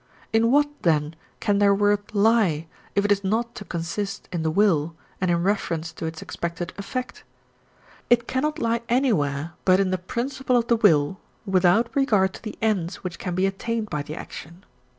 In 0.33 0.49
what, 0.49 0.67
then, 0.81 1.15
can 1.39 1.59
their 1.59 1.75
worth 1.75 2.15
lie, 2.15 2.65
if 2.95 3.05
it 3.05 3.11
is 3.11 3.23
not 3.23 3.53
to 3.53 3.63
consist 3.63 4.27
in 4.31 4.41
the 4.41 4.49
will 4.49 4.95
and 5.21 5.29
in 5.29 5.43
reference 5.43 5.93
to 5.93 6.07
its 6.07 6.23
expected 6.23 6.73
effect? 6.75 7.23
It 8.09 8.27
cannot 8.27 8.57
lie 8.57 8.81
anywhere 8.89 9.53
but 9.63 9.79
in 9.79 9.91
the 9.91 9.99
principle 9.99 10.57
of 10.57 10.69
the 10.69 10.75
will 10.77 11.19
without 11.45 11.95
regard 11.95 12.33
to 12.33 12.41
the 12.41 12.57
ends 12.63 13.03
which 13.03 13.19
can 13.19 13.35
be 13.35 13.45
attained 13.45 13.91
by 13.91 14.01
the 14.01 14.15
action. 14.15 14.65